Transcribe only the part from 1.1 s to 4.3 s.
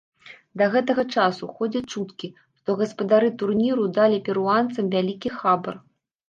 часу ходзяць чуткі, што гаспадары турніру далі